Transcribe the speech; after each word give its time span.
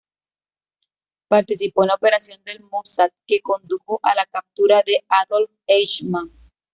Participó 1.27 1.83
en 1.83 1.89
la 1.89 1.93
operación 1.93 2.43
del 2.43 2.61
Mossad 2.61 3.11
que 3.27 3.39
condujo 3.39 3.99
a 4.01 4.15
la 4.15 4.25
captura 4.25 4.81
de 4.83 5.05
Adolf 5.07 5.51
Eichmann. 5.67 6.31